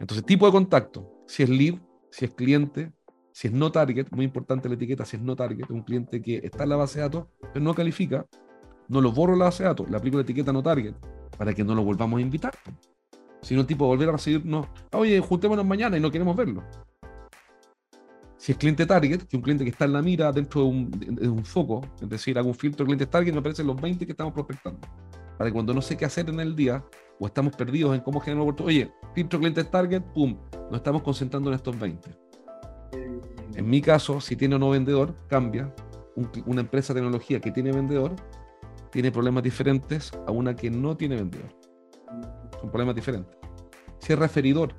Entonces, 0.00 0.26
tipo 0.26 0.46
de 0.46 0.52
contacto, 0.52 1.24
si 1.28 1.44
es 1.44 1.48
lead, 1.48 1.74
si 2.10 2.24
es 2.24 2.34
cliente, 2.34 2.92
si 3.32 3.48
es 3.48 3.54
no 3.54 3.70
target, 3.70 4.08
muy 4.10 4.24
importante 4.24 4.68
la 4.68 4.74
etiqueta, 4.74 5.04
si 5.04 5.16
es 5.16 5.22
no 5.22 5.36
target, 5.36 5.70
un 5.70 5.82
cliente 5.82 6.20
que 6.20 6.40
está 6.42 6.64
en 6.64 6.70
la 6.70 6.76
base 6.76 6.98
de 6.98 7.04
datos, 7.04 7.28
pero 7.52 7.64
no 7.64 7.72
califica, 7.72 8.26
no 8.92 9.00
lo 9.00 9.10
borro 9.10 9.36
de 9.36 9.64
datos, 9.64 9.88
le 9.88 9.96
aplico 9.96 10.18
la 10.18 10.22
etiqueta 10.22 10.52
no 10.52 10.62
target 10.62 10.94
para 11.38 11.54
que 11.54 11.64
no 11.64 11.74
lo 11.74 11.82
volvamos 11.82 12.18
a 12.18 12.20
invitar. 12.20 12.52
Si 13.40 13.56
no, 13.56 13.64
tipo 13.64 13.86
volver 13.86 14.10
a 14.10 14.12
recibirnos, 14.12 14.66
oye, 14.92 15.18
juntémonos 15.18 15.64
mañana 15.64 15.96
y 15.96 16.00
no 16.00 16.10
queremos 16.10 16.36
verlo. 16.36 16.62
Si 18.36 18.52
es 18.52 18.58
cliente 18.58 18.84
target, 18.84 19.20
que 19.20 19.26
es 19.28 19.34
un 19.34 19.40
cliente 19.40 19.64
que 19.64 19.70
está 19.70 19.86
en 19.86 19.94
la 19.94 20.02
mira 20.02 20.30
dentro 20.30 20.60
de 20.60 21.28
un, 21.28 21.44
foco, 21.44 21.80
es 22.02 22.08
decir, 22.08 22.38
hago 22.38 22.48
un 22.48 22.54
filtro 22.54 22.84
de 22.84 22.88
clientes 22.88 23.08
target, 23.08 23.32
me 23.32 23.38
aparecen 23.38 23.66
los 23.66 23.80
20 23.80 24.04
que 24.04 24.12
estamos 24.12 24.34
prospectando. 24.34 24.80
Para 25.38 25.48
que 25.48 25.54
cuando 25.54 25.72
no 25.72 25.80
sé 25.80 25.96
qué 25.96 26.04
hacer 26.04 26.28
en 26.28 26.38
el 26.38 26.54
día 26.54 26.84
o 27.18 27.26
estamos 27.26 27.56
perdidos 27.56 27.94
en 27.94 28.02
cómo 28.02 28.20
generar 28.20 28.42
oportunidad, 28.42 28.68
oye, 28.68 28.92
filtro 29.14 29.38
clientes 29.38 29.70
target, 29.70 30.02
pum, 30.12 30.36
nos 30.70 30.76
estamos 30.76 31.02
concentrando 31.02 31.48
en 31.48 31.56
estos 31.56 31.78
20. 31.78 32.10
En 33.54 33.70
mi 33.70 33.80
caso, 33.80 34.20
si 34.20 34.36
tiene 34.36 34.56
o 34.56 34.58
no 34.58 34.70
vendedor, 34.70 35.14
cambia. 35.28 35.74
una 36.44 36.60
empresa 36.60 36.92
de 36.92 37.00
tecnología 37.00 37.40
que 37.40 37.50
tiene 37.50 37.72
vendedor, 37.72 38.14
tiene 38.92 39.10
problemas 39.10 39.42
diferentes 39.42 40.12
a 40.26 40.30
una 40.30 40.54
que 40.54 40.70
no 40.70 40.96
tiene 40.96 41.16
vendedor. 41.16 41.48
Son 42.60 42.70
problemas 42.70 42.94
diferentes. 42.94 43.36
Si 43.98 44.12
es 44.12 44.18
referidor, 44.18 44.74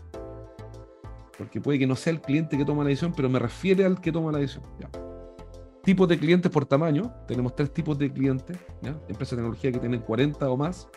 porque 1.38 1.60
puede 1.60 1.80
que 1.80 1.88
no 1.88 1.96
sea 1.96 2.14
el 2.14 2.22
cliente 2.22 2.56
que 2.56 2.64
toma 2.64 2.84
la 2.84 2.90
decisión, 2.90 3.12
pero 3.16 3.28
me 3.28 3.40
refiere 3.40 3.84
al 3.84 4.00
que 4.00 4.12
toma 4.12 4.32
la 4.32 4.38
decisión. 4.38 4.64
Ya. 4.80 4.90
Tipos 5.82 6.08
de 6.08 6.20
clientes 6.20 6.52
por 6.52 6.66
tamaño. 6.66 7.12
Tenemos 7.28 7.56
tres 7.56 7.74
tipos 7.74 7.98
de 7.98 8.14
clientes. 8.14 8.58
Empresas 8.84 9.32
de 9.32 9.38
tecnología 9.38 9.72
que 9.72 9.80
tienen 9.80 10.02
40 10.02 10.50
o 10.50 10.56
más, 10.56 10.88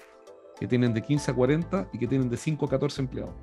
que 0.61 0.67
tienen 0.69 0.93
de 0.93 1.03
15 1.03 1.31
a 1.31 1.35
40 1.35 1.89
y 1.95 1.99
que 1.99 2.07
tienen 2.07 2.29
de 2.29 2.37
5 2.37 2.67
a 2.67 2.69
14 2.69 3.01
empleados. 3.01 3.35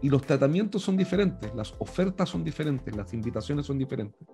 Y 0.00 0.08
los 0.08 0.22
tratamientos 0.22 0.82
son 0.82 0.96
diferentes, 0.96 1.52
las 1.54 1.74
ofertas 1.78 2.28
son 2.28 2.44
diferentes, 2.44 2.94
las 2.94 3.12
invitaciones 3.12 3.66
son 3.66 3.78
diferentes. 3.78 4.26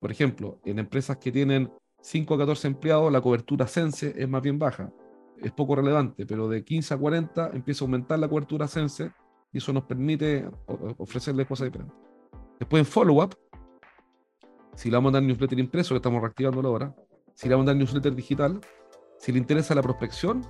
Por 0.00 0.10
ejemplo, 0.10 0.60
en 0.64 0.78
empresas 0.78 1.16
que 1.18 1.30
tienen 1.30 1.70
5 2.02 2.34
a 2.34 2.38
14 2.38 2.66
empleados, 2.66 3.12
la 3.12 3.20
cobertura 3.20 3.66
Sense 3.66 4.12
es 4.16 4.28
más 4.28 4.42
bien 4.42 4.58
baja. 4.58 4.92
Es 5.40 5.52
poco 5.52 5.76
relevante, 5.76 6.26
pero 6.26 6.48
de 6.48 6.64
15 6.64 6.94
a 6.94 6.98
40 6.98 7.50
empieza 7.54 7.84
a 7.84 7.86
aumentar 7.86 8.18
la 8.18 8.28
cobertura 8.28 8.68
Sense 8.68 9.12
y 9.52 9.58
eso 9.58 9.72
nos 9.72 9.84
permite 9.84 10.48
ofrecerle 10.98 11.46
cosas 11.46 11.66
diferentes. 11.66 11.96
Después 12.58 12.80
en 12.80 12.86
follow-up, 12.86 13.36
si 14.74 14.90
le 14.90 14.96
vamos 14.96 15.10
a 15.10 15.14
dar 15.14 15.22
newsletter 15.22 15.58
impreso, 15.58 15.94
que 15.94 15.96
estamos 15.96 16.20
reactivándolo 16.20 16.68
ahora, 16.68 16.94
si 17.34 17.48
le 17.48 17.54
vamos 17.54 17.66
a 17.66 17.70
dar 17.70 17.76
newsletter 17.76 18.14
digital, 18.14 18.60
si 19.18 19.32
le 19.32 19.38
interesa 19.38 19.74
la 19.74 19.82
prospección, 19.82 20.46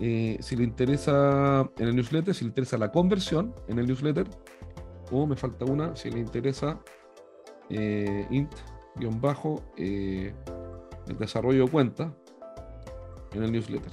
eh, 0.00 0.36
si 0.40 0.56
le 0.56 0.64
interesa 0.64 1.70
en 1.78 1.88
el 1.88 1.96
newsletter, 1.96 2.34
si 2.34 2.44
le 2.44 2.48
interesa 2.48 2.76
la 2.78 2.90
conversión 2.90 3.54
en 3.68 3.78
el 3.78 3.86
newsletter, 3.86 4.26
o 5.10 5.26
me 5.26 5.36
falta 5.36 5.64
una, 5.64 5.94
si 5.94 6.10
le 6.10 6.18
interesa 6.18 6.80
eh, 7.70 8.26
int 8.30 8.52
guion 8.98 9.20
bajo 9.20 9.62
eh, 9.76 10.34
el 11.08 11.18
desarrollo 11.18 11.64
de 11.64 11.70
cuenta 11.70 12.14
en 13.32 13.42
el 13.42 13.52
newsletter. 13.52 13.92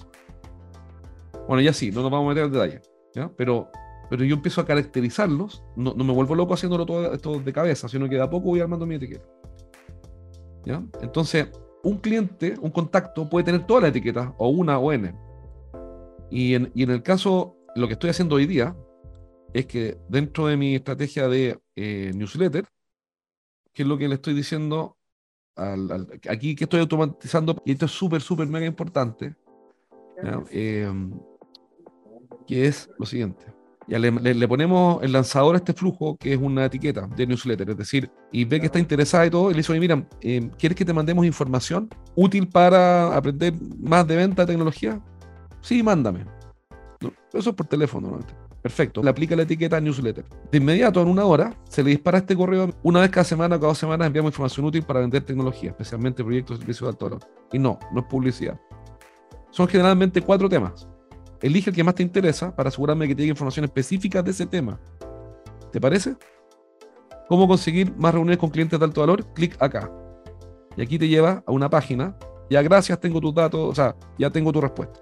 Bueno, 1.48 1.62
ya 1.62 1.74
sí, 1.74 1.92
no 1.92 2.02
nos 2.02 2.12
vamos 2.12 2.28
a 2.28 2.30
meter 2.30 2.46
en 2.46 2.52
detalle, 2.52 2.82
¿ya? 3.14 3.30
Pero, 3.36 3.70
pero 4.10 4.24
yo 4.24 4.36
empiezo 4.36 4.62
a 4.62 4.66
caracterizarlos, 4.66 5.64
no, 5.76 5.94
no 5.94 6.04
me 6.04 6.14
vuelvo 6.14 6.36
loco 6.36 6.54
haciéndolo 6.54 6.86
todo 6.86 7.14
esto 7.14 7.40
de 7.40 7.54
cabeza, 7.54 7.88
sino 7.88 8.08
que 8.08 8.16
de 8.16 8.22
a 8.22 8.30
poco 8.30 8.46
voy 8.46 8.62
armando 8.62 8.86
mi 8.86 8.96
etiqueta. 8.96 9.28
¿Ya? 10.66 10.82
Entonces, 11.02 11.50
un 11.84 11.98
cliente, 11.98 12.56
un 12.62 12.72
contacto 12.72 13.30
puede 13.30 13.44
tener 13.44 13.66
todas 13.66 13.84
las 13.84 13.90
etiquetas, 13.90 14.32
o 14.38 14.50
una 14.50 14.80
o 14.80 14.94
n. 14.94 15.14
Y 16.32 16.56
en, 16.56 16.72
y 16.74 16.84
en 16.84 16.92
el 16.92 17.04
caso, 17.04 17.58
lo 17.76 17.88
que 17.88 17.94
estoy 17.94 18.10
haciendo 18.10 18.36
hoy 18.36 18.46
día, 18.46 18.76
es 19.54 19.66
que 19.66 19.98
dentro 20.08 20.48
de 20.48 20.58
mi 20.58 20.76
estrategia 20.76 21.28
de 21.28 21.60
eh, 21.76 22.12
newsletter, 22.16 22.66
que 23.74 23.84
es 23.84 23.88
lo 23.88 23.98
que 23.98 24.08
le 24.08 24.16
estoy 24.16 24.34
diciendo 24.34 24.98
al, 25.56 26.08
aquí 26.30 26.56
que 26.56 26.64
estoy 26.64 26.80
automatizando, 26.80 27.62
y 27.66 27.74
esto 27.74 27.86
es 27.86 27.92
súper, 27.92 28.22
súper, 28.22 28.48
mega 28.48 28.66
importante, 28.66 29.36
em, 30.50 31.14
que 32.48 32.68
es 32.68 32.90
lo 32.98 33.06
siguiente. 33.06 33.46
Ya 33.88 34.00
le, 34.00 34.12
le, 34.12 34.48
ponemos 34.48 35.04
el 35.04 35.12
lanzador 35.12 35.56
a 35.56 35.58
este 35.58 35.74
flujo, 35.74 36.16
que 36.18 36.34
es 36.34 36.40
una 36.40 36.66
etiqueta 36.66 37.06
de 37.06 37.28
newsletter, 37.28 37.72
es 37.72 37.78
decir, 37.78 38.10
y 38.32 38.46
ve 38.46 38.62
que 38.62 38.68
está 38.68 38.80
interesada 38.80 39.26
y 39.26 39.30
todo, 39.30 39.50
y 39.50 39.54
le 39.54 39.58
dice, 39.58 39.74
oye, 39.74 39.82
mira, 39.82 40.08
em, 40.22 40.50
¿quieres 40.52 40.78
que 40.78 40.86
te 40.86 40.94
mandemos 40.94 41.26
información 41.26 41.90
útil 42.16 42.48
para 42.48 43.16
aprender 43.16 43.54
más 43.80 44.08
de 44.08 44.16
venta 44.16 44.44
de 44.44 44.54
tecnología? 44.54 45.02
Sí, 45.62 45.84
mándame. 45.84 46.26
Eso 47.34 47.50
es 47.50 47.56
por 47.56 47.68
teléfono. 47.68 48.12
¿no? 48.12 48.43
Perfecto. 48.64 49.04
Le 49.04 49.10
aplica 49.10 49.36
la 49.36 49.44
etiqueta 49.44 49.80
newsletter. 49.82 50.24
De 50.50 50.58
inmediato, 50.58 51.02
en 51.02 51.10
una 51.10 51.26
hora, 51.26 51.54
se 51.68 51.84
le 51.84 51.90
dispara 51.90 52.20
este 52.20 52.34
correo. 52.34 52.74
Una 52.82 53.02
vez 53.02 53.10
cada 53.10 53.26
semana, 53.26 53.58
cada 53.58 53.68
dos 53.68 53.78
semanas, 53.78 54.08
enviamos 54.08 54.32
información 54.32 54.66
útil 54.66 54.84
para 54.84 55.02
vender 55.02 55.22
tecnología, 55.22 55.72
especialmente 55.72 56.24
proyectos 56.24 56.58
de 56.58 56.62
servicios 56.62 56.88
de 56.88 56.90
alto 56.92 57.06
valor. 57.06 57.20
Y 57.52 57.60
no, 57.60 57.78
no 57.92 58.00
es 58.00 58.06
publicidad. 58.08 58.58
Son 59.52 59.68
generalmente 59.68 60.22
cuatro 60.22 60.48
temas. 60.48 60.88
Elige 61.42 61.72
el 61.72 61.76
que 61.76 61.84
más 61.84 61.96
te 61.96 62.04
interesa 62.04 62.56
para 62.56 62.70
asegurarme 62.70 63.06
que 63.06 63.14
te 63.14 63.24
llegue 63.24 63.32
información 63.32 63.66
específica 63.66 64.24
de 64.24 64.32
ese 64.32 64.46
tema. 64.46 64.80
¿Te 65.74 65.82
parece? 65.82 66.16
¿Cómo 67.28 67.50
conseguir 67.50 67.94
más 67.98 68.14
reuniones 68.14 68.38
con 68.38 68.50
clientes 68.50 68.80
de 68.80 68.86
alto 68.86 69.02
valor? 69.02 69.26
Clic 69.34 69.62
acá. 69.62 69.92
Y 70.78 70.82
aquí 70.82 70.98
te 70.98 71.10
lleva 71.10 71.44
a 71.46 71.52
una 71.52 71.70
página. 71.70 72.16
Ya 72.50 72.62
gracias, 72.62 72.98
tengo 73.02 73.20
tus 73.20 73.36
datos, 73.36 73.60
o 73.60 73.76
sea, 73.76 73.94
ya 74.18 74.30
tengo 74.30 74.54
tu 74.54 74.62
respuesta. 74.62 75.02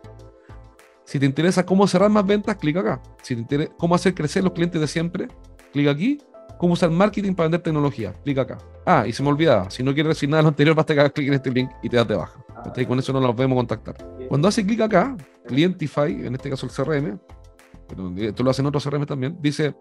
Si 1.12 1.20
te 1.20 1.26
interesa 1.26 1.66
cómo 1.66 1.86
cerrar 1.88 2.10
más 2.10 2.26
ventas, 2.26 2.56
clic 2.56 2.78
acá. 2.78 3.02
Si 3.22 3.36
te 3.36 3.42
interesa 3.42 3.74
cómo 3.78 3.96
hacer 3.96 4.16
crecer 4.16 4.46
los 4.46 4.54
clientes 4.54 4.80
de 4.80 4.88
siempre, 4.88 5.28
clic 5.74 5.90
aquí. 5.90 6.22
Cómo 6.58 6.72
usar 6.72 6.90
marketing 6.90 7.34
para 7.34 7.48
vender 7.48 7.60
tecnología, 7.60 8.14
clic 8.24 8.38
acá. 8.38 8.60
Ah, 8.86 9.04
y 9.06 9.12
se 9.12 9.22
me 9.22 9.28
olvidaba, 9.28 9.70
si 9.70 9.84
no 9.84 9.94
quieres 9.94 10.12
decir 10.16 10.30
nada 10.30 10.38
de 10.38 10.44
lo 10.44 10.48
anterior, 10.48 10.74
basta 10.74 10.94
que 10.94 11.02
hagas 11.02 11.12
clic 11.12 11.28
en 11.28 11.34
este 11.34 11.52
link 11.52 11.70
y 11.84 11.90
te 11.90 11.98
das 11.98 12.08
de 12.08 12.16
baja. 12.16 12.42
Y 12.78 12.86
con 12.86 12.98
eso 12.98 13.12
no 13.12 13.20
nos 13.20 13.36
podemos 13.36 13.58
contactar. 13.58 13.98
Cuando 14.30 14.48
hace 14.48 14.66
clic 14.66 14.80
acá, 14.80 15.18
Clientify, 15.48 16.14
en 16.26 16.34
este 16.34 16.50
caso 16.50 16.66
el 16.66 16.72
CRM, 16.72 17.20
pero 17.90 18.14
esto 18.16 18.42
lo 18.42 18.50
hacen 18.52 18.66
otros 18.66 18.82
CRM 18.82 19.06
también, 19.06 19.38
dice, 19.42 19.76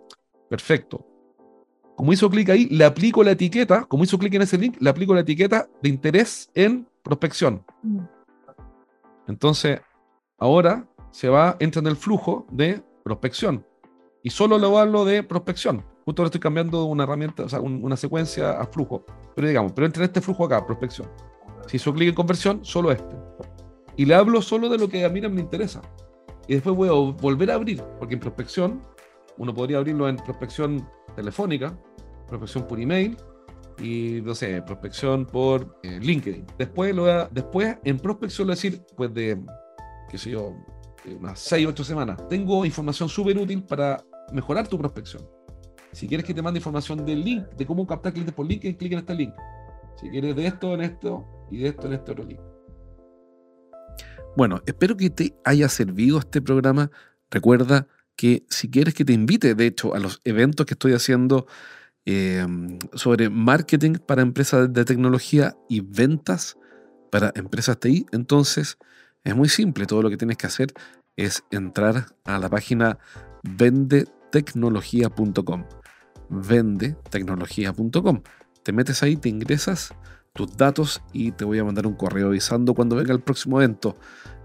perfecto. 0.48 1.06
Como 1.94 2.12
hizo 2.12 2.28
clic 2.28 2.48
ahí, 2.48 2.66
le 2.70 2.84
aplico 2.84 3.22
la 3.22 3.30
etiqueta, 3.30 3.84
como 3.84 4.02
hizo 4.02 4.18
clic 4.18 4.34
en 4.34 4.42
ese 4.42 4.58
link, 4.58 4.78
le 4.80 4.90
aplico 4.90 5.14
la 5.14 5.20
etiqueta 5.20 5.68
de 5.80 5.90
interés 5.90 6.50
en 6.54 6.88
prospección. 7.04 7.64
Mm. 7.84 8.00
Entonces, 9.28 9.80
ahora 10.36 10.89
se 11.10 11.28
va, 11.28 11.56
entra 11.60 11.80
en 11.80 11.86
el 11.86 11.96
flujo 11.96 12.46
de 12.50 12.82
prospección. 13.02 13.64
Y 14.22 14.30
solo 14.30 14.58
le 14.58 14.66
hablo 14.78 15.04
de 15.04 15.22
prospección. 15.22 15.84
Justo 16.04 16.22
ahora 16.22 16.28
estoy 16.28 16.40
cambiando 16.40 16.84
una 16.84 17.04
herramienta, 17.04 17.44
o 17.44 17.48
sea, 17.48 17.60
una 17.60 17.96
secuencia 17.96 18.52
a 18.60 18.66
flujo. 18.66 19.04
Pero 19.34 19.48
digamos, 19.48 19.72
pero 19.72 19.86
entre 19.86 20.04
este 20.04 20.20
flujo 20.20 20.44
acá, 20.44 20.64
prospección. 20.66 21.08
Si 21.66 21.76
hizo 21.76 21.92
clic 21.92 22.08
en 22.08 22.14
conversión, 22.14 22.64
solo 22.64 22.90
este. 22.90 23.14
Y 23.96 24.04
le 24.04 24.14
hablo 24.14 24.42
solo 24.42 24.68
de 24.68 24.78
lo 24.78 24.88
que 24.88 25.04
a 25.04 25.08
mí 25.08 25.20
me 25.20 25.40
interesa. 25.40 25.80
Y 26.48 26.54
después 26.54 26.74
voy 26.74 26.88
a 26.88 26.92
volver 26.92 27.50
a 27.50 27.54
abrir, 27.54 27.82
porque 27.98 28.14
en 28.14 28.20
prospección, 28.20 28.82
uno 29.38 29.54
podría 29.54 29.78
abrirlo 29.78 30.08
en 30.08 30.16
prospección 30.16 30.88
telefónica, 31.14 31.78
prospección 32.26 32.66
por 32.66 32.80
email, 32.80 33.16
y 33.78 34.20
no 34.22 34.34
sé, 34.34 34.60
prospección 34.62 35.26
por 35.26 35.78
eh, 35.82 35.98
LinkedIn. 36.00 36.44
Después, 36.58 36.94
lo 36.94 37.06
después 37.28 37.76
en 37.84 37.98
prospección 37.98 38.48
le 38.48 38.54
voy 38.54 38.58
a 38.58 38.62
decir, 38.62 38.82
pues 38.96 39.14
de, 39.14 39.40
qué 40.10 40.18
sé 40.18 40.30
yo, 40.30 40.54
unas 41.06 41.38
6, 41.40 41.66
8 41.68 41.84
semanas. 41.84 42.28
Tengo 42.28 42.64
información 42.64 43.08
súper 43.08 43.38
útil 43.38 43.62
para 43.62 44.02
mejorar 44.32 44.68
tu 44.68 44.78
prospección. 44.78 45.26
Si 45.92 46.06
quieres 46.06 46.24
que 46.24 46.34
te 46.34 46.42
mande 46.42 46.58
información 46.58 47.04
del 47.04 47.24
link, 47.24 47.44
de 47.56 47.66
cómo 47.66 47.86
captar 47.86 48.12
clientes 48.12 48.34
por 48.34 48.46
LinkedIn, 48.46 48.76
clic 48.76 48.92
en 48.92 48.98
este 48.98 49.14
link. 49.14 49.34
Si 50.00 50.08
quieres 50.08 50.36
de 50.36 50.46
esto 50.46 50.74
en 50.74 50.82
esto 50.82 51.26
y 51.50 51.58
de 51.58 51.68
esto 51.68 51.86
en 51.86 51.92
este 51.94 52.12
otro 52.12 52.24
link. 52.24 52.40
Bueno, 54.36 54.62
espero 54.66 54.96
que 54.96 55.10
te 55.10 55.34
haya 55.44 55.68
servido 55.68 56.18
este 56.18 56.40
programa. 56.40 56.90
Recuerda 57.30 57.88
que 58.14 58.44
si 58.48 58.70
quieres 58.70 58.94
que 58.94 59.04
te 59.04 59.12
invite, 59.12 59.54
de 59.54 59.66
hecho, 59.66 59.94
a 59.94 59.98
los 59.98 60.20
eventos 60.24 60.66
que 60.66 60.74
estoy 60.74 60.92
haciendo 60.92 61.46
Em, 62.06 62.78
sobre 62.94 63.28
marketing 63.28 63.94
para 63.94 64.22
empresas 64.22 64.72
de 64.72 64.84
tecnología 64.86 65.54
y 65.68 65.80
ventas 65.80 66.56
para 67.10 67.30
empresas 67.34 67.78
TI, 67.78 68.06
entonces 68.10 68.78
es 69.24 69.36
muy 69.36 69.48
simple. 69.48 69.86
Todo 69.86 70.02
lo 70.02 70.10
que 70.10 70.16
tienes 70.16 70.36
que 70.36 70.46
hacer 70.46 70.72
es 71.16 71.42
entrar 71.50 72.06
a 72.24 72.38
la 72.38 72.48
página 72.48 72.98
vendetecnología.com. 73.42 75.64
Vendetecnología.com. 76.28 78.22
Te 78.62 78.72
metes 78.72 79.02
ahí, 79.02 79.16
te 79.16 79.28
ingresas 79.28 79.92
tus 80.32 80.56
datos 80.56 81.02
y 81.12 81.32
te 81.32 81.44
voy 81.44 81.58
a 81.58 81.64
mandar 81.64 81.86
un 81.86 81.94
correo 81.94 82.28
avisando 82.28 82.74
cuando 82.74 82.96
venga 82.96 83.12
el 83.12 83.20
próximo 83.20 83.60
evento, 83.60 83.96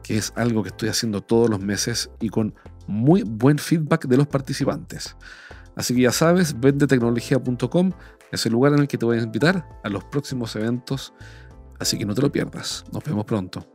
que 0.04 0.18
es 0.18 0.34
algo 0.36 0.64
que 0.64 0.70
estoy 0.70 0.90
haciendo 0.90 1.22
todos 1.22 1.50
los 1.50 1.60
meses 1.60 2.10
y 2.20 2.30
con 2.30 2.56
muy 2.88 3.24
buen 3.24 3.60
feedback 3.60 4.08
de 4.08 4.18
los 4.18 4.28
participantes. 4.28 5.16
Así 5.76 5.94
que 5.94 6.02
ya 6.02 6.12
sabes, 6.12 6.60
vendetecnología.com 6.60 7.92
es 8.32 8.46
el 8.46 8.54
lugar 8.54 8.74
en 8.74 8.80
el 8.80 8.88
que 8.88 8.98
te 8.98 9.06
voy 9.06 9.20
a 9.20 9.22
invitar 9.22 9.68
a 9.84 9.90
los 9.90 10.04
próximos 10.06 10.56
eventos. 10.56 11.14
Así 11.80 11.98
que 11.98 12.06
no 12.06 12.16
te 12.16 12.22
lo 12.22 12.32
pierdas. 12.32 12.86
Nos 12.92 13.04
vemos 13.04 13.26
pronto. 13.26 13.75